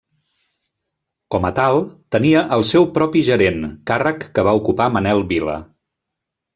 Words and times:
Com 1.35 1.45
a 1.49 1.51
tal, 1.59 1.77
tenia 2.17 2.43
el 2.59 2.67
seu 2.71 2.89
propi 2.97 3.25
gerent, 3.31 3.63
càrrec 3.93 4.29
que 4.35 4.49
va 4.51 4.59
ocupar 4.65 4.93
Manel 4.99 5.27
Vila. 5.35 5.63